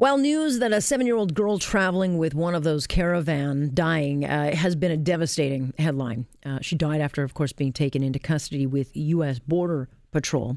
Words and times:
Well, 0.00 0.16
news 0.16 0.60
that 0.60 0.72
a 0.72 0.80
seven 0.80 1.06
year 1.06 1.16
old 1.16 1.34
girl 1.34 1.58
traveling 1.58 2.16
with 2.16 2.34
one 2.34 2.54
of 2.54 2.64
those 2.64 2.86
caravan 2.86 3.72
dying 3.74 4.24
uh, 4.24 4.56
has 4.56 4.74
been 4.74 4.90
a 4.90 4.96
devastating 4.96 5.74
headline. 5.78 6.24
Uh, 6.42 6.58
she 6.62 6.74
died 6.74 7.02
after, 7.02 7.22
of 7.22 7.34
course, 7.34 7.52
being 7.52 7.74
taken 7.74 8.02
into 8.02 8.18
custody 8.18 8.64
with 8.64 8.96
U.S. 8.96 9.38
Border 9.40 9.90
Patrol. 10.10 10.56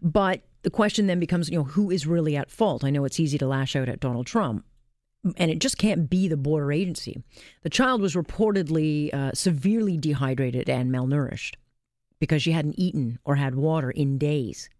But 0.00 0.42
the 0.62 0.70
question 0.70 1.08
then 1.08 1.18
becomes, 1.18 1.50
you 1.50 1.58
know, 1.58 1.64
who 1.64 1.90
is 1.90 2.06
really 2.06 2.36
at 2.36 2.48
fault? 2.48 2.84
I 2.84 2.90
know 2.90 3.04
it's 3.04 3.18
easy 3.18 3.38
to 3.38 3.48
lash 3.48 3.74
out 3.74 3.88
at 3.88 3.98
Donald 3.98 4.28
Trump, 4.28 4.64
and 5.36 5.50
it 5.50 5.58
just 5.58 5.78
can't 5.78 6.08
be 6.08 6.28
the 6.28 6.36
border 6.36 6.70
agency. 6.70 7.24
The 7.62 7.70
child 7.70 8.00
was 8.00 8.14
reportedly 8.14 9.12
uh, 9.12 9.32
severely 9.34 9.96
dehydrated 9.96 10.70
and 10.70 10.92
malnourished 10.92 11.56
because 12.20 12.40
she 12.40 12.52
hadn't 12.52 12.78
eaten 12.78 13.18
or 13.24 13.34
had 13.34 13.56
water 13.56 13.90
in 13.90 14.16
days. 14.16 14.70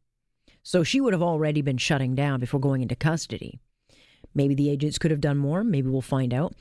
So 0.62 0.84
she 0.84 1.00
would 1.00 1.12
have 1.12 1.24
already 1.24 1.60
been 1.60 1.78
shutting 1.78 2.14
down 2.14 2.38
before 2.38 2.60
going 2.60 2.82
into 2.82 2.94
custody. 2.94 3.58
Maybe 4.36 4.54
the 4.54 4.70
agents 4.70 4.98
could 4.98 5.10
have 5.10 5.20
done 5.20 5.38
more. 5.38 5.64
Maybe 5.64 5.88
we'll 5.88 6.02
find 6.02 6.32
out. 6.32 6.54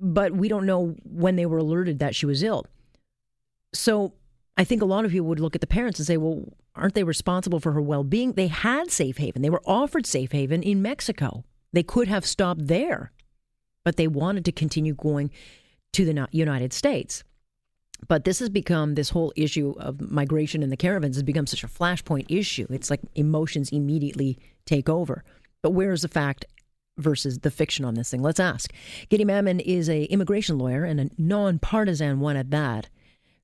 But 0.00 0.32
we 0.32 0.48
don't 0.48 0.64
know 0.64 0.96
when 1.04 1.36
they 1.36 1.44
were 1.44 1.58
alerted 1.58 1.98
that 1.98 2.14
she 2.14 2.24
was 2.24 2.42
ill. 2.42 2.66
So 3.74 4.14
I 4.56 4.64
think 4.64 4.80
a 4.80 4.86
lot 4.86 5.04
of 5.04 5.10
people 5.10 5.26
would 5.26 5.40
look 5.40 5.56
at 5.56 5.60
the 5.60 5.66
parents 5.66 5.98
and 5.98 6.06
say, 6.06 6.16
well, 6.16 6.44
aren't 6.76 6.94
they 6.94 7.04
responsible 7.04 7.60
for 7.60 7.72
her 7.72 7.82
well 7.82 8.04
being? 8.04 8.32
They 8.32 8.46
had 8.46 8.90
safe 8.90 9.18
haven. 9.18 9.42
They 9.42 9.50
were 9.50 9.62
offered 9.66 10.06
safe 10.06 10.32
haven 10.32 10.62
in 10.62 10.80
Mexico. 10.80 11.44
They 11.72 11.82
could 11.82 12.06
have 12.06 12.24
stopped 12.24 12.68
there, 12.68 13.10
but 13.84 13.96
they 13.96 14.06
wanted 14.06 14.44
to 14.44 14.52
continue 14.52 14.94
going 14.94 15.32
to 15.92 16.04
the 16.04 16.28
United 16.30 16.72
States. 16.72 17.24
But 18.06 18.24
this 18.24 18.38
has 18.38 18.48
become 18.50 18.94
this 18.94 19.10
whole 19.10 19.32
issue 19.34 19.74
of 19.78 20.00
migration 20.00 20.62
and 20.62 20.70
the 20.70 20.76
caravans 20.76 21.16
has 21.16 21.22
become 21.22 21.46
such 21.46 21.64
a 21.64 21.68
flashpoint 21.68 22.26
issue. 22.28 22.66
It's 22.70 22.90
like 22.90 23.00
emotions 23.14 23.70
immediately 23.70 24.38
take 24.66 24.88
over. 24.88 25.24
But 25.62 25.70
where 25.70 25.92
is 25.92 26.02
the 26.02 26.08
fact 26.08 26.44
versus 26.98 27.40
the 27.40 27.50
fiction 27.50 27.84
on 27.84 27.94
this 27.94 28.10
thing? 28.10 28.22
Let's 28.22 28.40
ask. 28.40 28.72
Guidy 29.08 29.24
Mamann 29.24 29.60
is 29.60 29.88
a 29.88 30.04
immigration 30.04 30.58
lawyer 30.58 30.84
and 30.84 31.00
a 31.00 31.10
nonpartisan 31.18 32.20
one 32.20 32.36
at 32.36 32.50
that, 32.50 32.88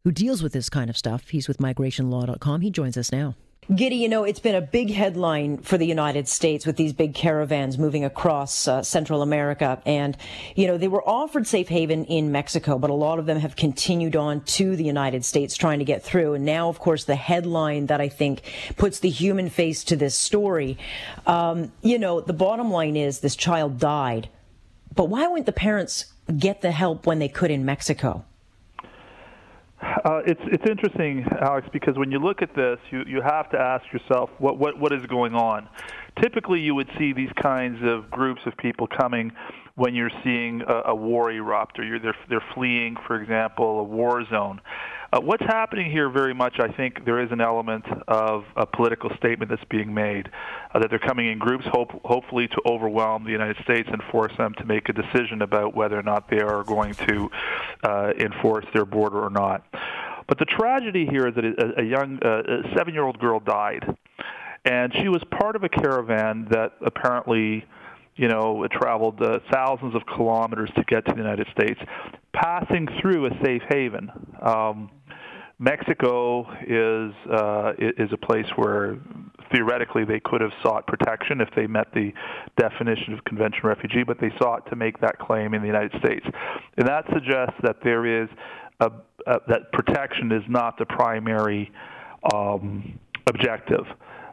who 0.04 0.12
deals 0.12 0.42
with 0.42 0.52
this 0.52 0.70
kind 0.70 0.88
of 0.88 0.96
stuff. 0.96 1.28
He's 1.28 1.48
with 1.48 1.58
migrationlaw.com. 1.58 2.60
He 2.60 2.70
joins 2.70 2.96
us 2.96 3.12
now. 3.12 3.34
Guidy, 3.68 3.98
you 3.98 4.08
know, 4.08 4.24
it's 4.24 4.40
been 4.40 4.56
a 4.56 4.60
big 4.60 4.90
headline 4.90 5.58
for 5.58 5.78
the 5.78 5.86
United 5.86 6.26
States 6.26 6.66
with 6.66 6.76
these 6.76 6.92
big 6.92 7.14
caravans 7.14 7.78
moving 7.78 8.04
across 8.04 8.66
uh, 8.66 8.82
Central 8.82 9.22
America. 9.22 9.80
And, 9.86 10.16
you 10.56 10.66
know, 10.66 10.76
they 10.76 10.88
were 10.88 11.08
offered 11.08 11.46
safe 11.46 11.68
haven 11.68 12.04
in 12.06 12.32
Mexico, 12.32 12.80
but 12.80 12.90
a 12.90 12.94
lot 12.94 13.20
of 13.20 13.26
them 13.26 13.38
have 13.38 13.54
continued 13.54 14.16
on 14.16 14.40
to 14.56 14.74
the 14.74 14.82
United 14.82 15.24
States 15.24 15.56
trying 15.56 15.78
to 15.78 15.84
get 15.84 16.02
through. 16.02 16.34
And 16.34 16.44
now, 16.44 16.68
of 16.68 16.80
course, 16.80 17.04
the 17.04 17.14
headline 17.14 17.86
that 17.86 18.00
I 18.00 18.08
think 18.08 18.42
puts 18.76 18.98
the 18.98 19.10
human 19.10 19.48
face 19.48 19.84
to 19.84 19.94
this 19.94 20.16
story, 20.16 20.76
um, 21.26 21.70
you 21.80 21.98
know, 22.00 22.20
the 22.20 22.32
bottom 22.32 22.72
line 22.72 22.96
is 22.96 23.20
this 23.20 23.36
child 23.36 23.78
died. 23.78 24.28
But 24.96 25.04
why 25.04 25.28
wouldn't 25.28 25.46
the 25.46 25.52
parents 25.52 26.06
get 26.36 26.60
the 26.60 26.72
help 26.72 27.06
when 27.06 27.20
they 27.20 27.28
could 27.28 27.52
in 27.52 27.64
Mexico? 27.64 28.24
Uh, 29.82 30.20
it's 30.26 30.40
it's 30.44 30.68
interesting, 30.68 31.24
Alex, 31.40 31.66
because 31.72 31.96
when 31.96 32.10
you 32.10 32.18
look 32.18 32.42
at 32.42 32.54
this, 32.54 32.78
you 32.90 33.02
you 33.06 33.22
have 33.22 33.50
to 33.50 33.58
ask 33.58 33.84
yourself 33.92 34.28
what 34.38 34.58
what 34.58 34.78
what 34.78 34.92
is 34.92 35.04
going 35.06 35.34
on. 35.34 35.68
Typically, 36.20 36.60
you 36.60 36.74
would 36.74 36.88
see 36.98 37.12
these 37.14 37.30
kinds 37.40 37.78
of 37.82 38.10
groups 38.10 38.42
of 38.44 38.56
people 38.58 38.86
coming 38.86 39.32
when 39.76 39.94
you're 39.94 40.10
seeing 40.22 40.60
a, 40.68 40.90
a 40.90 40.94
war 40.94 41.32
erupt, 41.32 41.78
or 41.78 41.84
you're 41.84 41.98
they're 41.98 42.16
they're 42.28 42.44
fleeing, 42.54 42.96
for 43.06 43.20
example, 43.20 43.80
a 43.80 43.84
war 43.84 44.22
zone. 44.28 44.60
Uh, 45.12 45.20
what's 45.20 45.42
happening 45.42 45.90
here 45.90 46.08
very 46.08 46.32
much, 46.32 46.60
I 46.60 46.68
think 46.68 47.04
there 47.04 47.20
is 47.20 47.32
an 47.32 47.40
element 47.40 47.84
of 48.06 48.44
a 48.54 48.64
political 48.64 49.10
statement 49.16 49.50
that's 49.50 49.64
being 49.68 49.92
made, 49.92 50.30
uh, 50.72 50.78
that 50.78 50.88
they're 50.88 51.00
coming 51.00 51.32
in 51.32 51.38
groups, 51.38 51.64
hope, 51.72 51.90
hopefully 52.04 52.46
to 52.46 52.60
overwhelm 52.64 53.24
the 53.24 53.32
United 53.32 53.56
States 53.64 53.88
and 53.90 54.00
force 54.12 54.32
them 54.38 54.54
to 54.58 54.64
make 54.64 54.88
a 54.88 54.92
decision 54.92 55.42
about 55.42 55.74
whether 55.74 55.98
or 55.98 56.04
not 56.04 56.30
they 56.30 56.40
are 56.40 56.62
going 56.62 56.94
to 56.94 57.28
uh, 57.82 58.12
enforce 58.20 58.64
their 58.72 58.84
border 58.84 59.20
or 59.20 59.30
not. 59.30 59.64
But 60.28 60.38
the 60.38 60.44
tragedy 60.44 61.06
here 61.06 61.26
is 61.26 61.34
that 61.34 61.44
a, 61.44 61.80
a 61.80 61.84
young, 61.84 62.20
uh, 62.22 62.76
seven-year-old 62.76 63.18
girl 63.18 63.40
died, 63.40 63.84
and 64.64 64.94
she 64.94 65.08
was 65.08 65.22
part 65.40 65.56
of 65.56 65.64
a 65.64 65.68
caravan 65.68 66.46
that 66.52 66.74
apparently 66.82 67.64
you 68.16 68.28
know, 68.28 68.66
traveled 68.70 69.20
uh, 69.22 69.38
thousands 69.50 69.94
of 69.94 70.02
kilometers 70.04 70.70
to 70.76 70.84
get 70.84 71.06
to 71.06 71.12
the 71.12 71.18
United 71.18 71.46
States, 71.52 71.80
passing 72.34 72.86
through 73.00 73.26
a 73.26 73.30
safe 73.42 73.62
haven. 73.70 74.10
Um, 74.42 74.90
Mexico 75.60 76.50
is 76.66 77.12
uh, 77.30 77.72
is 77.78 78.10
a 78.12 78.16
place 78.16 78.46
where 78.56 78.96
theoretically 79.52 80.06
they 80.06 80.18
could 80.18 80.40
have 80.40 80.52
sought 80.62 80.86
protection 80.86 81.42
if 81.42 81.50
they 81.54 81.66
met 81.66 81.92
the 81.92 82.12
definition 82.56 83.12
of 83.12 83.22
convention 83.24 83.60
refugee, 83.64 84.02
but 84.02 84.18
they 84.18 84.32
sought 84.40 84.68
to 84.70 84.74
make 84.74 84.98
that 85.00 85.18
claim 85.18 85.52
in 85.52 85.60
the 85.60 85.66
United 85.66 85.92
States, 86.02 86.24
and 86.78 86.88
that 86.88 87.04
suggests 87.12 87.56
that 87.62 87.76
there 87.84 88.06
is 88.06 88.28
a, 88.80 88.90
a 89.26 89.38
that 89.48 89.70
protection 89.74 90.32
is 90.32 90.42
not 90.48 90.78
the 90.78 90.86
primary 90.86 91.70
um, 92.32 92.98
objective. 93.28 93.84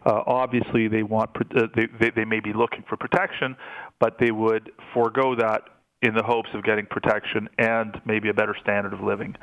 Uh, 0.05 0.23
obviously, 0.25 0.87
they 0.87 1.03
want 1.03 1.29
uh, 1.35 1.67
they, 1.75 1.87
they 1.99 2.09
they 2.11 2.25
may 2.25 2.39
be 2.39 2.53
looking 2.53 2.85
for 2.87 2.95
protection, 2.95 3.53
but 3.99 4.15
they 4.17 4.31
would 4.31 4.71
forego 4.93 5.35
that 5.35 5.63
in 6.03 6.13
the 6.13 6.23
hopes 6.23 6.49
of 6.53 6.63
getting 6.63 6.85
protection 6.85 7.49
and 7.57 7.99
maybe 8.05 8.29
a 8.29 8.33
better 8.33 8.55
standard 8.61 8.93
of 8.93 9.01
living. 9.01 9.35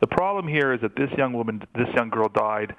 The 0.00 0.06
problem 0.06 0.48
here 0.48 0.72
is 0.72 0.80
that 0.80 0.96
this 0.96 1.10
young 1.16 1.32
woman, 1.32 1.62
this 1.74 1.88
young 1.94 2.10
girl 2.10 2.28
died 2.28 2.74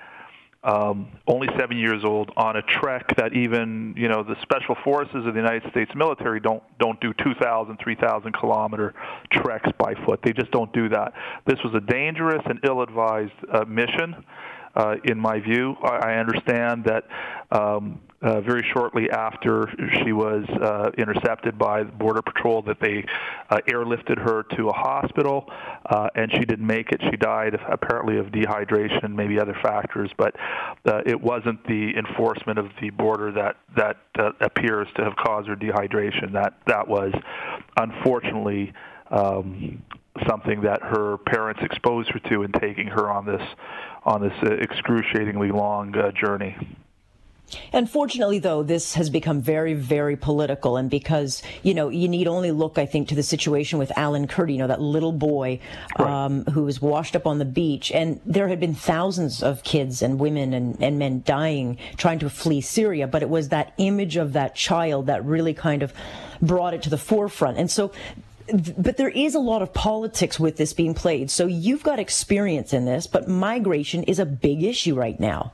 um, 0.63 1.07
only 1.27 1.47
seven 1.59 1.77
years 1.77 2.03
old 2.03 2.31
on 2.37 2.55
a 2.55 2.61
trek 2.61 3.15
that 3.17 3.33
even 3.33 3.95
you 3.97 4.07
know 4.07 4.23
the 4.23 4.35
special 4.43 4.75
forces 4.83 5.25
of 5.25 5.33
the 5.33 5.39
United 5.39 5.69
States 5.71 5.91
military 5.95 6.39
don't 6.39 6.61
don't 6.77 6.99
do 7.01 7.13
2,000, 7.13 7.77
3,000 7.83 8.33
kilometer 8.33 8.93
treks 9.31 9.69
by 9.79 9.95
foot. 10.05 10.19
They 10.23 10.33
just 10.33 10.51
don't 10.51 10.71
do 10.71 10.89
that. 10.89 11.13
This 11.47 11.57
was 11.63 11.73
a 11.73 11.79
dangerous 11.79 12.43
and 12.45 12.59
ill-advised 12.63 13.31
uh, 13.51 13.65
mission 13.65 14.23
uh, 14.75 14.95
in 15.05 15.17
my 15.17 15.39
view. 15.39 15.75
I, 15.83 16.11
I 16.11 16.13
understand 16.17 16.85
that 16.85 17.05
um, 17.51 17.99
uh, 18.21 18.39
very 18.41 18.63
shortly 18.71 19.09
after 19.09 19.67
she 20.03 20.13
was 20.13 20.45
uh, 20.49 20.91
intercepted 20.97 21.57
by 21.57 21.83
Border 21.83 22.21
Patrol 22.21 22.61
that 22.63 22.79
they 22.79 23.03
uh, 23.49 23.57
airlifted 23.67 24.19
her 24.19 24.43
to 24.55 24.69
a 24.69 24.73
hospital, 24.73 25.49
uh, 25.85 26.07
and 26.15 26.31
she 26.31 26.39
didn't 26.39 26.65
make 26.65 26.91
it. 26.91 27.01
She 27.09 27.17
died 27.17 27.55
apparently 27.69 28.17
of 28.17 28.27
dehydration 28.27 29.03
and 29.03 29.15
maybe 29.15 29.39
other 29.39 29.57
factors, 29.61 30.11
but 30.17 30.35
uh, 30.85 31.01
it 31.05 31.19
wasn't 31.19 31.65
the 31.67 31.93
enforcement 31.97 32.59
of 32.59 32.67
the 32.81 32.89
border 32.91 33.31
that 33.31 33.57
that 33.75 33.97
uh, 34.19 34.31
appears 34.41 34.87
to 34.95 35.03
have 35.03 35.15
caused 35.15 35.47
her 35.47 35.55
dehydration. 35.55 36.33
That 36.33 36.53
that 36.67 36.87
was 36.87 37.13
unfortunately. 37.77 38.73
Um, 39.09 39.83
something 40.27 40.61
that 40.61 40.81
her 40.81 41.17
parents 41.17 41.61
exposed 41.63 42.09
her 42.11 42.19
to 42.29 42.43
in 42.43 42.51
taking 42.51 42.87
her 42.87 43.09
on 43.09 43.25
this 43.25 43.41
on 44.03 44.21
this 44.21 44.33
uh, 44.43 44.53
excruciatingly 44.55 45.51
long 45.51 45.95
uh, 45.95 46.11
journey. 46.11 46.55
Unfortunately, 47.73 48.39
though, 48.39 48.63
this 48.63 48.93
has 48.95 49.09
become 49.09 49.41
very, 49.41 49.73
very 49.73 50.15
political. 50.15 50.77
And 50.77 50.89
because, 50.89 51.41
you 51.63 51.73
know, 51.73 51.89
you 51.89 52.07
need 52.07 52.27
only 52.27 52.51
look, 52.51 52.77
I 52.77 52.85
think, 52.85 53.07
to 53.09 53.15
the 53.15 53.23
situation 53.23 53.79
with 53.79 53.91
Alan 53.97 54.27
Kurdi, 54.27 54.53
you 54.53 54.57
know, 54.59 54.67
that 54.67 54.81
little 54.81 55.11
boy 55.11 55.59
um, 55.97 56.45
who 56.45 56.63
was 56.63 56.81
washed 56.81 57.15
up 57.15 57.27
on 57.27 57.39
the 57.39 57.45
beach. 57.45 57.91
And 57.91 58.19
there 58.25 58.47
had 58.47 58.59
been 58.59 58.75
thousands 58.75 59.43
of 59.43 59.63
kids 59.63 60.01
and 60.01 60.19
women 60.19 60.53
and, 60.53 60.81
and 60.81 60.99
men 60.99 61.23
dying 61.25 61.77
trying 61.97 62.19
to 62.19 62.29
flee 62.29 62.61
Syria. 62.61 63.07
But 63.07 63.21
it 63.21 63.29
was 63.29 63.49
that 63.49 63.73
image 63.77 64.17
of 64.17 64.33
that 64.33 64.55
child 64.55 65.07
that 65.07 65.25
really 65.25 65.53
kind 65.53 65.83
of 65.83 65.93
brought 66.41 66.73
it 66.73 66.81
to 66.83 66.89
the 66.89 66.97
forefront. 66.97 67.57
And 67.57 67.69
so 67.69 67.91
but 68.77 68.97
there 68.97 69.09
is 69.09 69.35
a 69.35 69.39
lot 69.39 69.61
of 69.61 69.73
politics 69.73 70.39
with 70.39 70.57
this 70.57 70.73
being 70.73 70.93
played. 70.93 71.31
So 71.31 71.45
you've 71.45 71.83
got 71.83 71.99
experience 71.99 72.73
in 72.73 72.85
this, 72.85 73.07
but 73.07 73.27
migration 73.27 74.03
is 74.03 74.19
a 74.19 74.25
big 74.25 74.63
issue 74.63 74.95
right 74.95 75.17
now. 75.19 75.53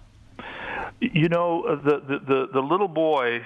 You 1.00 1.30
know, 1.30 1.64
uh, 1.64 1.76
the, 1.76 2.02
the, 2.08 2.20
the, 2.28 2.48
the 2.54 2.60
little 2.60 2.88
boy 2.88 3.42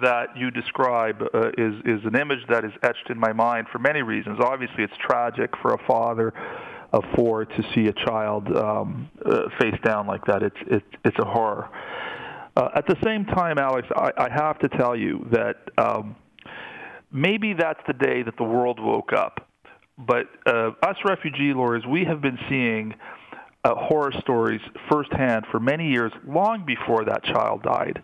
that 0.00 0.36
you 0.36 0.50
describe 0.50 1.22
uh, 1.34 1.48
is, 1.58 1.74
is 1.84 2.04
an 2.04 2.16
image 2.16 2.40
that 2.48 2.64
is 2.64 2.72
etched 2.82 3.10
in 3.10 3.18
my 3.18 3.32
mind 3.32 3.66
for 3.70 3.78
many 3.78 4.00
reasons. 4.00 4.38
Obviously, 4.40 4.84
it's 4.84 4.96
tragic 4.98 5.50
for 5.60 5.74
a 5.74 5.86
father 5.86 6.32
of 6.94 7.04
four 7.14 7.44
to 7.44 7.62
see 7.74 7.88
a 7.88 7.92
child 7.92 8.48
um, 8.56 9.10
uh, 9.26 9.42
face 9.60 9.78
down 9.84 10.06
like 10.06 10.24
that. 10.24 10.42
It's, 10.42 10.56
it, 10.66 10.82
it's 11.04 11.18
a 11.18 11.24
horror. 11.26 11.68
Uh, 12.56 12.68
at 12.74 12.86
the 12.86 12.96
same 13.04 13.26
time, 13.26 13.58
Alex, 13.58 13.86
I, 13.94 14.10
I 14.16 14.28
have 14.30 14.58
to 14.60 14.68
tell 14.68 14.96
you 14.96 15.26
that 15.30 15.56
um, 15.76 16.16
maybe 17.12 17.52
that's 17.52 17.80
the 17.86 17.92
day 17.92 18.22
that 18.22 18.36
the 18.38 18.44
world 18.44 18.80
woke 18.80 19.12
up. 19.12 19.46
But 19.98 20.26
uh, 20.46 20.70
us 20.82 20.96
refugee 21.04 21.52
lawyers, 21.52 21.84
we 21.86 22.04
have 22.04 22.20
been 22.20 22.38
seeing 22.48 22.94
uh, 23.64 23.74
horror 23.74 24.12
stories 24.20 24.60
firsthand 24.90 25.46
for 25.50 25.58
many 25.58 25.88
years, 25.90 26.12
long 26.26 26.64
before 26.66 27.04
that 27.06 27.24
child 27.24 27.62
died. 27.62 28.02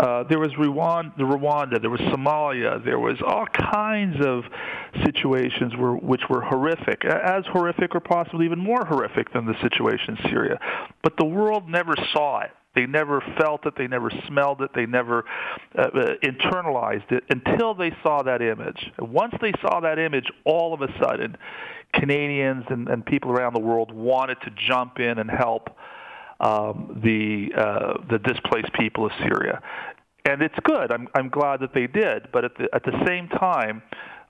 Uh, 0.00 0.24
there 0.24 0.38
was 0.38 0.50
Rwanda, 0.52 1.18
Rwanda, 1.18 1.80
there 1.80 1.90
was 1.90 2.00
Somalia, 2.00 2.82
there 2.84 2.98
was 2.98 3.16
all 3.26 3.46
kinds 3.46 4.16
of 4.24 4.44
situations 5.04 5.76
were, 5.76 5.96
which 5.96 6.22
were 6.30 6.40
horrific, 6.40 7.04
as 7.04 7.44
horrific 7.52 7.94
or 7.94 8.00
possibly 8.00 8.46
even 8.46 8.58
more 8.58 8.84
horrific 8.86 9.32
than 9.32 9.44
the 9.44 9.54
situation 9.60 10.16
in 10.16 10.30
Syria. 10.30 10.58
But 11.02 11.16
the 11.18 11.26
world 11.26 11.68
never 11.68 11.94
saw 12.12 12.40
it. 12.40 12.50
They 12.74 12.86
never 12.86 13.22
felt 13.38 13.66
it. 13.66 13.74
They 13.76 13.86
never 13.86 14.10
smelled 14.28 14.62
it. 14.62 14.70
They 14.74 14.86
never 14.86 15.24
uh, 15.76 15.82
uh, 15.82 16.14
internalized 16.22 17.12
it 17.12 17.24
until 17.28 17.74
they 17.74 17.94
saw 18.02 18.22
that 18.22 18.40
image. 18.40 18.90
Once 18.98 19.34
they 19.40 19.52
saw 19.60 19.80
that 19.80 19.98
image, 19.98 20.26
all 20.44 20.72
of 20.72 20.80
a 20.80 20.88
sudden, 20.98 21.36
Canadians 21.94 22.64
and, 22.70 22.88
and 22.88 23.04
people 23.04 23.30
around 23.30 23.54
the 23.54 23.60
world 23.60 23.92
wanted 23.92 24.40
to 24.42 24.50
jump 24.66 24.98
in 24.98 25.18
and 25.18 25.30
help 25.30 25.68
um, 26.40 27.00
the 27.04 27.50
uh, 27.54 28.02
the 28.10 28.18
displaced 28.18 28.72
people 28.72 29.06
of 29.06 29.12
Syria. 29.18 29.62
And 30.24 30.40
it's 30.40 30.58
good. 30.64 30.92
I'm 30.92 31.08
I'm 31.14 31.28
glad 31.28 31.60
that 31.60 31.74
they 31.74 31.86
did. 31.86 32.28
But 32.32 32.44
at 32.44 32.56
the 32.56 32.68
at 32.72 32.84
the 32.84 33.04
same 33.06 33.28
time, 33.28 33.82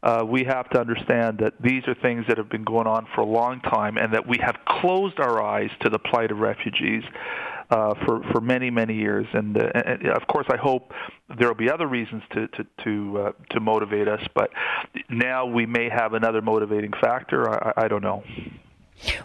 uh, 0.02 0.24
we 0.26 0.42
have 0.44 0.68
to 0.70 0.80
understand 0.80 1.38
that 1.38 1.54
these 1.62 1.86
are 1.86 1.94
things 1.94 2.24
that 2.26 2.38
have 2.38 2.50
been 2.50 2.64
going 2.64 2.88
on 2.88 3.06
for 3.14 3.20
a 3.20 3.26
long 3.26 3.60
time, 3.60 3.96
and 3.98 4.12
that 4.14 4.26
we 4.26 4.38
have 4.38 4.56
closed 4.66 5.20
our 5.20 5.40
eyes 5.42 5.70
to 5.80 5.88
the 5.88 5.98
plight 5.98 6.32
of 6.32 6.38
refugees 6.38 7.04
uh, 7.72 7.94
for 8.04 8.22
for 8.30 8.40
many 8.40 8.70
many 8.70 8.94
years. 8.94 9.26
And, 9.32 9.56
uh, 9.56 9.70
and 9.74 10.08
of 10.08 10.26
course, 10.26 10.46
I 10.50 10.58
hope 10.58 10.92
there 11.38 11.48
will 11.48 11.62
be 11.66 11.70
other 11.70 11.86
reasons 11.86 12.22
to 12.34 12.48
to 12.48 12.66
to, 12.84 13.19
uh, 13.19 13.32
to 13.50 13.60
motivate 13.60 14.08
us. 14.08 14.20
But 14.34 14.50
now 15.08 15.46
we 15.46 15.64
may 15.66 15.88
have 15.88 16.12
another 16.12 16.42
motivating 16.42 16.92
factor. 17.00 17.38
I, 17.50 17.84
I 17.84 17.88
don't 17.88 18.02
know. 18.02 18.22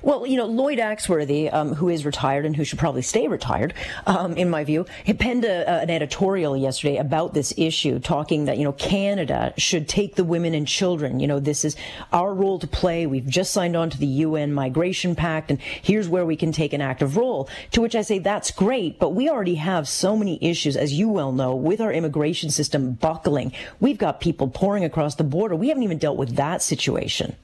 Well, 0.02 0.26
you 0.26 0.38
know, 0.38 0.46
Lloyd 0.46 0.80
Axworthy, 0.80 1.54
um, 1.54 1.76
who 1.76 1.90
is 1.90 2.06
retired 2.06 2.46
and 2.46 2.56
who 2.56 2.64
should 2.64 2.80
probably 2.80 3.02
stay 3.02 3.28
retired, 3.28 3.74
um, 4.06 4.36
in 4.38 4.50
my 4.50 4.64
view, 4.64 4.86
he 5.04 5.14
penned 5.14 5.46
a, 5.46 5.70
an 5.70 5.90
editorial 5.90 6.58
yesterday 6.58 6.98
about 6.98 7.34
this 7.34 7.54
issue, 7.58 8.00
talking 8.00 8.46
that, 8.46 8.58
you 8.58 8.64
know, 8.64 8.74
Canada 8.74 9.54
should 9.58 9.88
take 9.88 10.16
the 10.16 10.24
women 10.24 10.54
and 10.54 10.68
children. 10.68 11.20
You 11.20 11.28
know, 11.28 11.40
this 11.40 11.64
is 11.64 11.76
our 12.12 12.34
role 12.34 12.60
to 12.60 12.68
play. 12.68 13.06
We've 13.06 13.28
just 13.28 13.52
signed 13.52 13.76
on 13.76 13.90
to 13.90 13.98
the 13.98 14.08
UN 14.08 14.54
Migration 14.54 15.16
Pact, 15.16 15.52
and 15.52 15.62
here's 15.62 16.10
where 16.10 16.26
we 16.26 16.36
can 16.36 16.52
take 16.52 16.74
an 16.74 16.82
active 16.82 17.18
role. 17.18 17.50
To 17.72 17.82
which 17.82 17.96
I 17.96 18.02
say, 18.02 18.20
that's 18.20 18.52
great, 18.52 19.00
but 19.00 19.10
we 19.10 19.30
already 19.30 19.56
have 19.56 19.88
so 19.88 20.16
many 20.16 20.40
issues, 20.42 20.76
as 20.76 20.94
you 20.94 21.10
well 21.10 21.32
know, 21.32 21.56
with 21.56 21.82
our 21.82 21.92
immigration 21.92 22.50
system 22.50 22.94
buckling. 22.94 23.52
We've 23.80 23.98
got 23.98 24.22
people 24.22 24.48
pouring 24.48 24.84
across 24.84 25.16
the 25.16 25.24
border. 25.24 25.56
We 25.56 25.68
haven't 25.70 25.84
even 25.84 25.98
dealt 25.98 26.18
with 26.18 26.36
that 26.36 26.62
situation. 26.62 27.36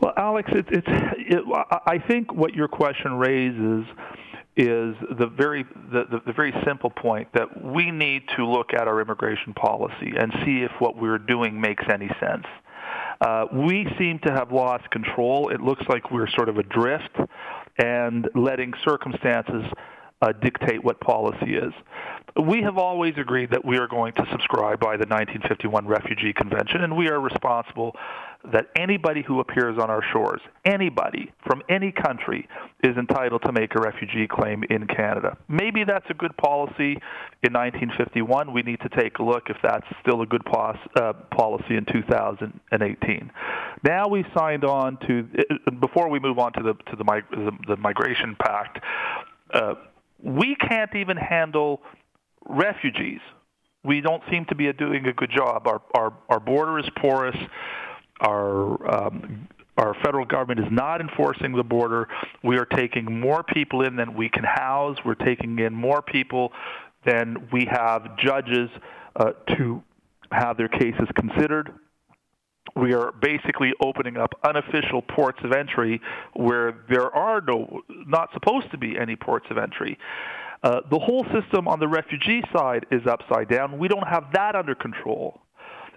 Well, 0.00 0.12
Alex, 0.16 0.50
it, 0.52 0.66
it's. 0.70 0.86
It, 1.28 1.42
I 1.86 1.98
think 2.06 2.32
what 2.32 2.54
your 2.54 2.68
question 2.68 3.14
raises 3.14 3.84
is 4.56 4.94
the 5.18 5.30
very 5.36 5.64
the, 5.92 6.04
the, 6.10 6.20
the, 6.26 6.32
very 6.32 6.52
simple 6.66 6.90
point 6.90 7.28
that 7.34 7.62
we 7.62 7.90
need 7.90 8.22
to 8.36 8.46
look 8.46 8.72
at 8.72 8.88
our 8.88 9.00
immigration 9.02 9.52
policy 9.54 10.12
and 10.18 10.32
see 10.44 10.62
if 10.62 10.70
what 10.78 10.96
we're 10.96 11.18
doing 11.18 11.60
makes 11.60 11.84
any 11.92 12.08
sense. 12.20 12.46
Uh, 13.20 13.46
we 13.52 13.86
seem 13.98 14.18
to 14.24 14.32
have 14.32 14.52
lost 14.52 14.90
control. 14.90 15.50
It 15.50 15.60
looks 15.60 15.82
like 15.88 16.10
we're 16.10 16.28
sort 16.28 16.48
of 16.48 16.58
adrift 16.58 17.16
and 17.78 18.28
letting 18.34 18.72
circumstances 18.86 19.64
uh, 20.22 20.32
dictate 20.32 20.82
what 20.82 21.00
policy 21.00 21.56
is. 21.56 21.72
We 22.42 22.62
have 22.62 22.76
always 22.76 23.14
agreed 23.16 23.50
that 23.50 23.64
we 23.64 23.78
are 23.78 23.88
going 23.88 24.12
to 24.14 24.26
subscribe 24.30 24.78
by 24.78 24.96
the 24.96 25.06
1951 25.06 25.86
Refugee 25.86 26.34
Convention, 26.34 26.82
and 26.82 26.96
we 26.96 27.08
are 27.08 27.18
responsible 27.18 27.96
that 28.52 28.66
anybody 28.76 29.22
who 29.22 29.40
appears 29.40 29.78
on 29.78 29.90
our 29.90 30.02
shores, 30.12 30.40
anybody 30.64 31.32
from 31.46 31.62
any 31.68 31.90
country, 31.90 32.48
is 32.82 32.96
entitled 32.96 33.42
to 33.42 33.52
make 33.52 33.74
a 33.74 33.80
refugee 33.80 34.26
claim 34.28 34.62
in 34.70 34.86
Canada. 34.86 35.36
Maybe 35.48 35.84
that's 35.84 36.06
a 36.10 36.14
good 36.14 36.36
policy 36.36 36.98
in 37.42 37.52
1951. 37.52 38.52
We 38.52 38.62
need 38.62 38.80
to 38.80 38.88
take 38.90 39.18
a 39.18 39.22
look 39.22 39.44
if 39.48 39.56
that's 39.62 39.86
still 40.00 40.22
a 40.22 40.26
good 40.26 40.44
pos- 40.44 40.76
uh, 40.94 41.14
policy 41.30 41.76
in 41.76 41.84
2018. 41.86 43.32
Now 43.82 44.08
we've 44.08 44.26
signed 44.36 44.64
on 44.64 44.98
to, 45.06 45.28
before 45.80 46.08
we 46.08 46.20
move 46.20 46.38
on 46.38 46.52
to 46.52 46.62
the, 46.62 46.74
to 46.90 46.96
the, 46.96 47.04
the, 47.30 47.52
the 47.68 47.76
Migration 47.76 48.36
Pact, 48.38 48.78
uh, 49.52 49.74
we 50.26 50.56
can't 50.56 50.94
even 50.94 51.16
handle 51.16 51.80
refugees. 52.48 53.20
We 53.84 54.00
don't 54.00 54.22
seem 54.30 54.44
to 54.46 54.54
be 54.54 54.70
doing 54.72 55.06
a 55.06 55.12
good 55.12 55.30
job. 55.30 55.66
Our, 55.66 55.80
our, 55.94 56.12
our 56.28 56.40
border 56.40 56.78
is 56.78 56.86
porous 56.96 57.36
our 58.20 58.94
um, 58.94 59.48
our 59.76 59.94
federal 60.02 60.24
government 60.24 60.60
is 60.60 60.72
not 60.72 61.02
enforcing 61.02 61.52
the 61.54 61.62
border. 61.62 62.08
We 62.42 62.56
are 62.56 62.64
taking 62.64 63.20
more 63.20 63.42
people 63.42 63.82
in 63.82 63.96
than 63.96 64.14
we 64.14 64.30
can 64.30 64.42
house. 64.42 64.96
We're 65.04 65.14
taking 65.14 65.58
in 65.58 65.74
more 65.74 66.00
people 66.00 66.52
than 67.04 67.48
we 67.52 67.66
have 67.70 68.16
judges 68.16 68.70
uh, 69.16 69.32
to 69.56 69.82
have 70.32 70.56
their 70.56 70.68
cases 70.68 71.08
considered. 71.14 71.72
We 72.76 72.92
are 72.92 73.12
basically 73.12 73.72
opening 73.80 74.18
up 74.18 74.34
unofficial 74.44 75.00
ports 75.00 75.38
of 75.42 75.52
entry 75.52 76.00
where 76.34 76.84
there 76.90 77.10
are 77.14 77.40
no, 77.40 77.82
not 77.88 78.28
supposed 78.34 78.70
to 78.70 78.78
be 78.78 78.98
any 78.98 79.16
ports 79.16 79.46
of 79.50 79.56
entry. 79.56 79.98
Uh, 80.62 80.80
the 80.90 80.98
whole 80.98 81.24
system 81.32 81.68
on 81.68 81.80
the 81.80 81.88
refugee 81.88 82.42
side 82.54 82.84
is 82.90 83.06
upside 83.06 83.48
down. 83.48 83.78
We 83.78 83.88
don't 83.88 84.06
have 84.06 84.24
that 84.32 84.54
under 84.54 84.74
control. 84.74 85.40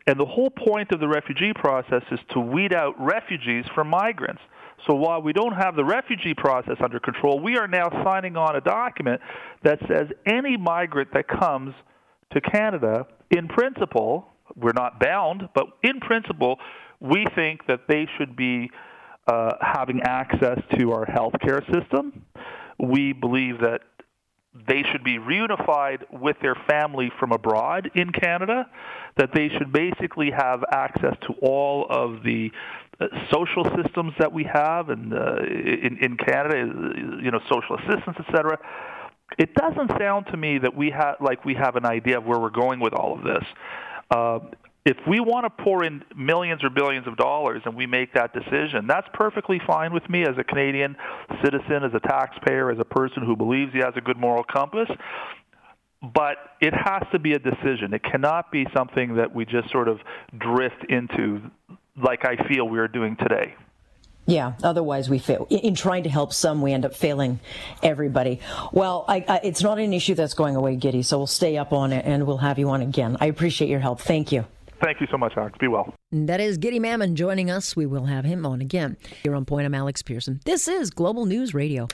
And 0.08 0.20
the 0.20 0.26
whole 0.26 0.50
point 0.50 0.92
of 0.92 1.00
the 1.00 1.08
refugee 1.08 1.54
process 1.54 2.04
is 2.12 2.20
to 2.32 2.40
weed 2.40 2.74
out 2.74 2.96
refugees 3.00 3.66
from 3.76 3.90
migrants. 3.90 4.42
So 4.88 4.96
while 4.96 5.22
we 5.22 5.34
don't 5.34 5.56
have 5.56 5.76
the 5.76 5.84
refugee 5.84 6.34
process 6.34 6.78
under 6.82 7.00
control, 7.00 7.40
we 7.40 7.58
are 7.58 7.68
now 7.68 7.90
signing 8.04 8.38
on 8.38 8.56
a 8.56 8.62
document 8.62 9.22
that 9.64 9.80
says 9.88 10.08
any 10.26 10.56
migrant 10.56 11.14
that 11.14 11.28
comes 11.28 11.76
to 12.32 12.42
Canada, 12.42 13.06
in 13.32 13.48
principle, 13.48 14.28
we're 14.56 14.74
not 14.74 15.00
bound, 15.00 15.50
but 15.54 15.66
in 15.84 16.00
principle, 16.00 16.60
we 17.00 17.26
think 17.36 17.66
that 17.68 17.82
they 17.88 18.08
should 18.18 18.36
be 18.36 18.70
uh, 19.28 19.54
having 19.62 20.02
access 20.02 20.60
to 20.78 20.92
our 20.92 21.06
healthcare 21.06 21.64
system. 21.74 22.26
We 22.80 23.14
believe 23.14 23.60
that 23.62 23.82
they 24.68 24.84
should 24.92 25.04
be 25.04 25.18
reunified 25.18 26.00
with 26.12 26.38
their 26.42 26.56
family 26.68 27.12
from 27.20 27.32
abroad 27.32 27.92
in 27.94 28.12
Canada, 28.12 28.68
that 29.18 29.30
they 29.34 29.50
should 29.50 29.72
basically 29.72 30.32
have 30.32 30.64
access 30.72 31.16
to 31.28 31.34
all 31.42 31.86
of 31.90 32.24
the 32.24 32.52
uh, 33.00 33.08
social 33.32 33.64
systems 33.82 34.14
that 34.20 34.34
we 34.34 34.44
have 34.44 34.90
uh, 34.90 34.94
in, 34.94 35.98
in 36.02 36.18
Canada, 36.18 36.58
you 37.22 37.32
know, 37.32 37.40
social 37.50 37.78
assistance, 37.78 38.18
etc. 38.20 38.58
It 39.38 39.54
doesn't 39.54 39.92
sound 40.00 40.26
to 40.32 40.38
me 40.38 40.58
that 40.58 40.76
we 40.76 40.90
have 40.90 41.16
like 41.22 41.46
we 41.46 41.54
have 41.54 41.76
an 41.76 41.86
idea 41.86 42.18
of 42.18 42.26
where 42.26 42.40
we're 42.40 42.50
going 42.50 42.80
with 42.80 42.94
all 42.94 43.18
of 43.18 43.24
this. 43.24 43.44
Uh, 44.10 44.40
if 44.86 44.98
we 45.08 45.20
want 45.20 45.46
to 45.46 45.64
pour 45.64 45.84
in 45.84 46.04
millions 46.16 46.64
or 46.64 46.70
billions 46.70 47.06
of 47.06 47.18
dollars 47.18 47.62
and 47.66 47.76
we 47.76 47.86
make 47.86 48.14
that 48.14 48.34
decision, 48.34 48.88
that's 48.88 49.08
perfectly 49.14 49.62
fine 49.68 49.94
with 49.94 50.10
me 50.10 50.24
as 50.24 50.38
a 50.38 50.44
Canadian 50.44 50.96
citizen, 51.44 51.84
as 51.84 51.92
a 51.94 52.00
taxpayer, 52.00 52.72
as 52.72 52.80
a 52.80 52.86
person 52.86 53.24
who 53.24 53.36
believes 53.36 53.72
he 53.74 53.80
has 53.80 53.94
a 53.98 54.02
good 54.02 54.18
moral 54.18 54.44
compass. 54.44 54.90
But 56.02 56.38
it 56.62 56.74
has 56.74 57.04
to 57.12 57.20
be 57.20 57.34
a 57.34 57.40
decision. 57.40 57.94
It 57.94 58.04
cannot 58.04 58.52
be 58.52 58.66
something 58.76 59.16
that 59.16 59.36
we 59.36 59.46
just 59.46 59.70
sort 59.70 59.90
of 59.90 60.00
drift 60.38 60.86
into 60.88 61.42
like 62.02 62.24
I 62.24 62.48
feel 62.48 62.68
we 62.68 62.80
are 62.80 62.88
doing 62.88 63.18
today. 63.18 63.56
Yeah, 64.30 64.54
otherwise 64.64 65.10
we 65.10 65.18
fail. 65.18 65.48
In 65.50 65.74
trying 65.74 66.04
to 66.04 66.10
help 66.10 66.34
some, 66.34 66.62
we 66.62 66.72
end 66.72 66.86
up 66.86 66.94
failing 66.94 67.40
everybody. 67.82 68.40
Well, 68.72 69.06
I, 69.08 69.26
I, 69.28 69.40
it's 69.44 69.64
not 69.64 69.80
an 69.80 69.92
issue 69.92 70.14
that's 70.14 70.36
going 70.36 70.56
away, 70.56 70.76
Guidy, 70.76 71.04
so 71.04 71.18
we'll 71.18 71.28
stay 71.28 71.58
up 71.58 71.74
on 71.74 71.92
it 71.92 72.06
and 72.06 72.28
we'll 72.28 72.38
have 72.38 72.60
you 72.60 72.70
on 72.70 72.82
again. 72.82 73.18
I 73.20 73.26
appreciate 73.26 73.70
your 73.70 73.80
help. 73.80 74.00
Thank 74.02 74.32
you. 74.32 74.46
Thank 74.82 75.02
you 75.02 75.08
so 75.12 75.18
much, 75.18 75.34
Alex. 75.36 75.58
Be 75.60 75.68
well. 75.68 75.94
That 76.12 76.40
is 76.40 76.58
Guidy 76.58 76.80
Mamann 76.80 77.16
joining 77.16 77.52
us. 77.52 77.76
We 77.76 77.86
will 77.86 78.06
have 78.06 78.24
him 78.24 78.46
on 78.46 78.62
again. 78.62 78.96
Here 79.24 79.36
on 79.36 79.44
Point, 79.44 79.66
I'm 79.66 79.76
Alex 79.76 80.02
Pearson. 80.02 80.40
This 80.46 80.70
is 80.70 80.90
Global 80.90 81.26
News 81.26 81.54
Radio. 81.54 81.90